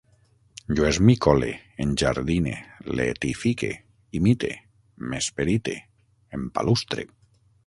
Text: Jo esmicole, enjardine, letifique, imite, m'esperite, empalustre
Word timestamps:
Jo 0.77 0.85
esmicole, 0.91 1.49
enjardine, 1.85 2.55
letifique, 3.01 3.71
imite, 4.21 4.53
m'esperite, 5.07 5.81
empalustre 6.41 7.11